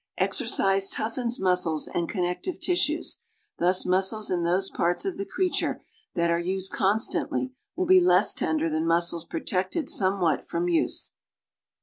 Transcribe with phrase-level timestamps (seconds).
[0.17, 3.21] Exercise toughens muscles and connective tissues,
[3.59, 5.83] thus mus cles in those parts of the creature
[6.15, 11.13] that are used constantly will be less tender than muscles protected somewhat from use.